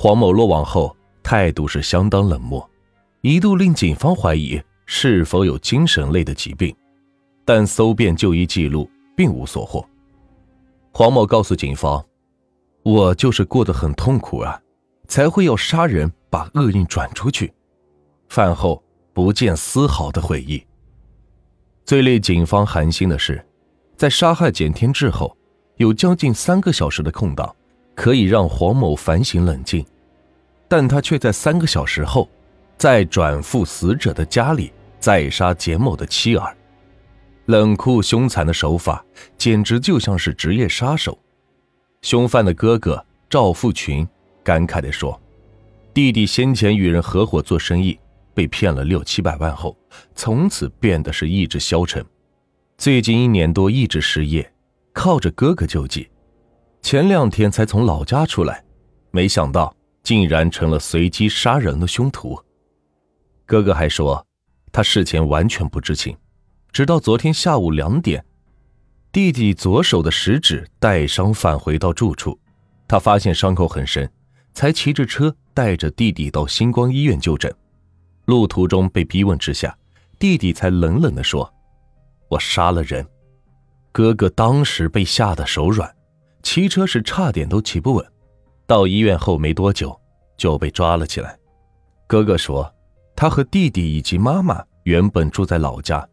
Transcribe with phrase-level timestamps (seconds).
[0.00, 2.70] 黄某落网后态度是相当冷漠，
[3.20, 6.72] 一度令警方怀疑是否有精神类的疾病，
[7.44, 9.84] 但搜遍就医记录并无所获。
[10.92, 12.06] 黄某告诉警方
[12.84, 14.62] ：“我就是过得很痛苦啊，
[15.08, 17.52] 才会要杀人，把厄运转出去。”
[18.30, 18.80] 饭后
[19.12, 20.64] 不见丝毫的悔意。
[21.84, 23.44] 最令警方寒心的是，
[23.96, 25.36] 在杀害简天志后，
[25.78, 27.52] 有将近三个小时的空档，
[27.98, 29.84] 可以让黄某反省冷静，
[30.68, 32.28] 但他却在三个小时后，
[32.76, 36.56] 再转赴死者的家里再杀简某的妻儿，
[37.46, 39.04] 冷酷凶残的手法
[39.36, 41.18] 简直就像是职业杀手。
[42.02, 44.06] 凶犯的哥哥赵富群
[44.44, 45.20] 感慨地说
[45.92, 47.98] ：“弟弟先前与人合伙做生意。”
[48.32, 49.76] 被骗了六七百万后，
[50.14, 52.06] 从此变得是意志消沉。
[52.76, 54.48] 最近一年多一直失业，
[54.92, 56.08] 靠着哥哥救济。
[56.82, 58.64] 前两天才从老家出来，
[59.10, 62.38] 没想到竟然成了随机杀人的凶徒。
[63.44, 64.26] 哥哥还说，
[64.72, 66.16] 他事前完全不知情，
[66.72, 68.24] 直到昨天下午两点，
[69.12, 72.38] 弟弟左手的食指带伤返回到住处，
[72.86, 74.10] 他发现伤口很深，
[74.54, 77.54] 才骑着车带着弟弟到星光医院就诊。
[78.26, 79.76] 路途中被逼问之下，
[80.18, 81.52] 弟弟才冷冷地说
[82.28, 83.06] ：“我杀了人。”
[83.92, 85.90] 哥哥当时被吓得手软，
[86.42, 88.04] 骑车时差点都骑不稳。
[88.66, 89.98] 到医院后没多久
[90.36, 91.38] 就被抓了起来。
[92.06, 92.72] 哥哥说，
[93.16, 96.06] 他和弟弟以及妈妈原本住在老家，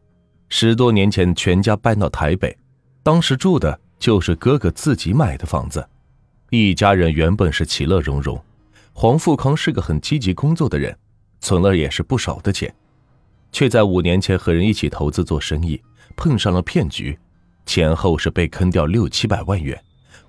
[0.49, 2.57] 十多年前全家搬到台北，
[3.03, 5.85] 当时住的就是哥哥自己买的房子。
[6.49, 8.41] 一家人原本是其乐融融，
[8.93, 10.97] 黄富康是个很积极工作的人。
[11.41, 12.73] 存了也是不少的钱，
[13.51, 15.79] 却在五年前和人一起投资做生意，
[16.15, 17.19] 碰上了骗局，
[17.67, 19.79] 前后是被坑掉六七百万元，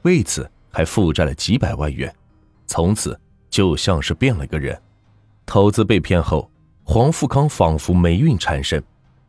[0.03, 2.15] 为此还负债了几百万元，
[2.67, 4.81] 从此就像是变了个人。
[5.45, 6.51] 投资被骗后，
[6.85, 8.83] 黄富康仿佛霉运缠身，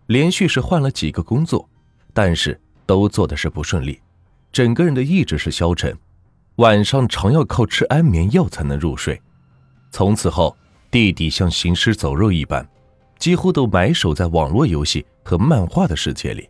[0.08, 1.68] 连续是换了几个工作，
[2.14, 4.00] 但是都做的是不顺利，
[4.52, 5.98] 整个人的意志是消沉，
[6.56, 9.22] 晚上常要靠吃安眠药才能入睡。
[9.92, 10.56] 从此后。
[10.90, 12.66] 弟弟像行尸走肉一般，
[13.20, 16.50] 几乎都埋首在网络游戏和漫画的世界里。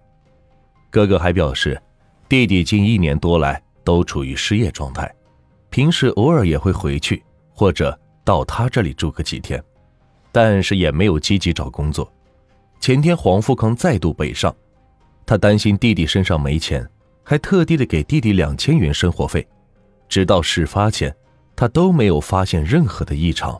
[0.92, 1.82] 哥哥还表示，
[2.30, 5.10] 弟弟近一年多来都处于失业状态，
[5.70, 9.64] 平时偶尔也会回去或者到他这里住个几天，
[10.30, 12.12] 但是也没有积极找工作。
[12.82, 14.54] 前天黄富康再度北上，
[15.26, 16.86] 他担心弟弟身上没钱，
[17.24, 19.48] 还特地的给弟弟两千元生活费。
[20.10, 21.16] 直到事发前，
[21.56, 23.58] 他都没有发现任何的异常。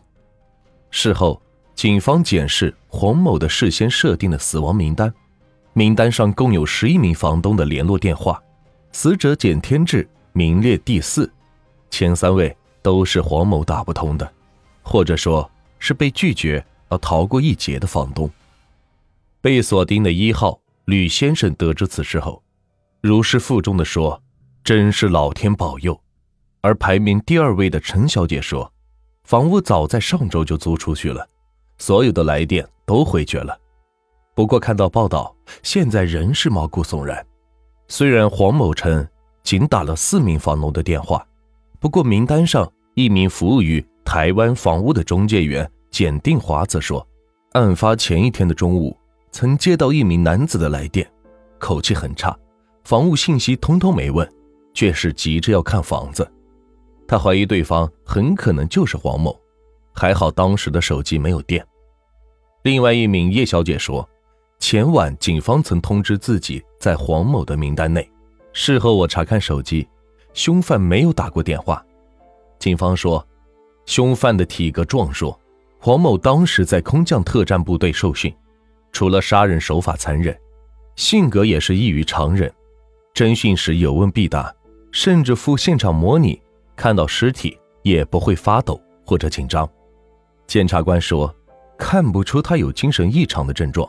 [0.92, 1.42] 事后，
[1.74, 5.14] 警方检视黄某的事先设定的死亡名单，
[5.72, 8.44] 名单上共有十一名房东的联络电话，
[8.92, 10.06] 死者简天志
[10.38, 11.28] 名列第四，
[11.90, 14.34] 前三位都是黄某打不通的，
[14.84, 15.50] 或者说
[15.80, 18.30] 是被拒绝而逃过一劫的房东。
[19.42, 22.44] 被锁定的一号吕先生得知此事后，
[23.02, 24.22] 如释负重地说
[24.64, 26.00] ：“真是老天保佑。”
[26.62, 28.72] 而排名第二位的陈小姐说。
[29.24, 31.28] 房屋早在上周就租出去了，
[31.80, 33.60] 所有的来电都回绝了。
[34.34, 37.26] 不过看到报道，现在仍是毛骨悚然。
[37.90, 39.06] 虽然黄某称
[39.48, 41.26] 仅打了四名房东的电话，
[41.80, 47.08] 不过名单上一名服务于台湾房屋的中介员简定华则说，
[47.54, 48.94] 案发前一天的中午
[49.32, 51.10] 曾接到一名男子的来电，
[51.60, 52.38] 口气很差，
[52.84, 54.30] 房屋信息通通没问，
[54.74, 56.30] 却是急着要看房子。
[57.08, 59.34] 他怀疑对方很可能就是黄某，
[59.94, 61.66] 还好当时的手机没有电。
[62.64, 64.06] 另外一名叶小姐说，
[64.60, 68.06] 前晚警方曾通知自己在黄某的名单内，
[68.60, 69.88] 事后我查看手机，
[70.34, 71.86] 凶犯没有打过电话。
[72.58, 73.26] 警方说，
[73.86, 75.40] 凶犯的体格壮硕，
[75.80, 78.36] 黄某当时在空降特战部队受训，
[78.92, 80.36] 除了杀人手法残忍，
[80.96, 82.52] 性格也是异于常人，
[83.14, 84.52] 侦讯时有问必答，
[84.92, 86.42] 甚至赴现场模拟。
[86.76, 89.70] 看到尸体也不会发抖或者紧张，
[90.48, 91.34] 检察官说
[91.78, 93.88] 看不出他有精神异常的症状。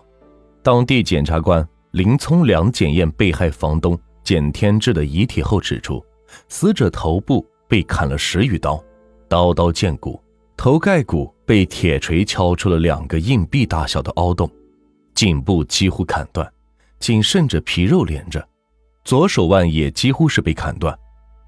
[0.63, 3.99] 当地检察官林聪良检验被害房东
[4.29, 6.05] 简天志的遗体后指出，
[6.51, 8.79] 死者头部被砍了十余刀，
[9.27, 10.23] 刀刀见骨，
[10.55, 14.47] 头盖骨被铁锤敲出了两个硬币大小的凹洞，
[15.15, 16.47] 颈部几乎砍断，
[17.01, 18.47] 仅剩着皮肉连着，
[19.03, 20.95] 左手腕也几乎是被砍断，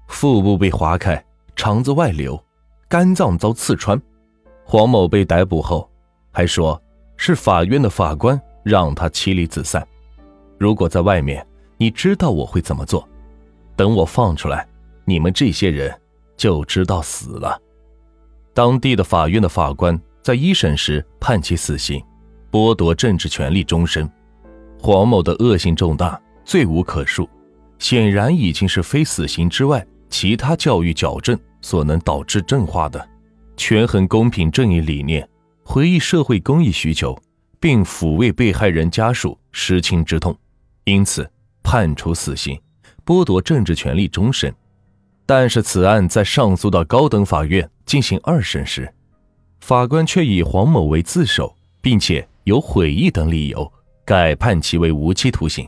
[0.07, 1.23] 腹部被划开。
[1.55, 2.43] 肠子外流，
[2.89, 4.01] 肝脏遭刺穿。
[4.65, 5.87] 黄某被逮捕后，
[6.31, 6.81] 还说
[7.15, 9.87] 是法院的法官让他妻离子散。
[10.57, 11.45] 如果在外面，
[11.81, 13.09] 你知道我会怎么做？
[13.75, 14.67] 等我放出来，
[15.03, 15.91] 你们这些人
[16.37, 17.59] 就知道死了。
[18.53, 21.99] 当地的法院的法官在一审时判其死刑，
[22.51, 24.07] 剥夺政治权利终身。
[24.79, 27.27] 黄某的恶性重大，罪无可恕，
[27.79, 33.09] 显然已经是非死刑之外其他教育矫正所能导致正化的，
[33.57, 35.27] 权衡公平正义理念，
[35.63, 37.19] 回忆社会公益需求，
[37.59, 40.37] 并抚慰被害人家属失亲之痛，
[40.83, 41.27] 因此
[41.71, 42.59] 判处死刑，
[43.05, 44.53] 剥夺政治权利终身。
[45.25, 48.93] 但是此案在上诉到高等法院进行二审时，
[49.61, 53.71] 法官却以黄某为自首，并且有悔意等理由，
[54.03, 55.65] 改判其为无期徒刑。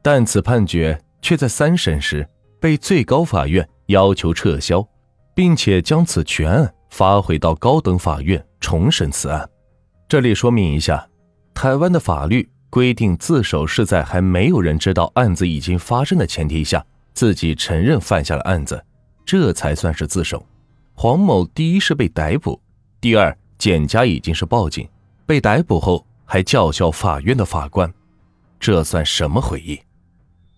[0.00, 2.26] 但此判决却在三审时
[2.58, 4.82] 被最高法院要求撤销，
[5.34, 9.46] 并且将此全案发回到高等法院重审此案。
[10.08, 11.06] 这里说明一下，
[11.52, 16.84] 台湾的法律规定，自首是在还没有人知道案子已经发生的前提下。
[17.14, 18.80] 自己承认犯下了案子，
[19.26, 20.46] 这才算是自首。
[20.94, 22.60] 黄某第一是被逮捕，
[23.00, 24.88] 第二简家已经是报警，
[25.26, 27.92] 被逮捕后还叫嚣法院的法官，
[28.60, 29.80] 这算什么回忆？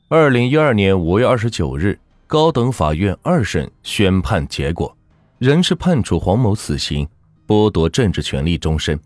[0.08, 4.94] 二零一二年五月二十九日，高等法院二审宣判结果，
[5.38, 7.08] 仍是判处黄某死刑，
[7.46, 9.00] 剥夺政治权利终身。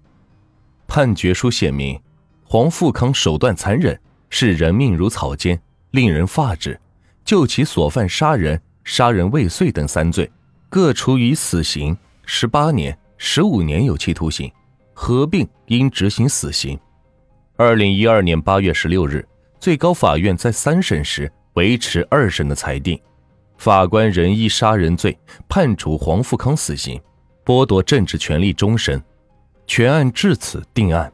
[0.89, 1.97] 判决书写明，
[2.46, 3.99] 黄富康手段残忍，
[4.31, 5.58] 视人命如草芥，
[5.91, 6.79] 令人发指。
[7.25, 10.31] 就其所犯杀人、杀人未遂等三罪，
[10.69, 11.96] 各处以死刑、
[12.26, 14.52] 十八年、十五年有期徒刑，
[14.93, 16.79] 合并应执行死刑。
[17.56, 19.26] 二零一二年八月十六日，
[19.58, 23.00] 最高法院在三审时维持二审的裁定，
[23.56, 25.19] 法官仍依杀人罪
[25.49, 27.00] 判处黄富康死刑，
[27.43, 29.02] 剥夺政治权利终身。
[29.67, 31.11] 全案至此定案。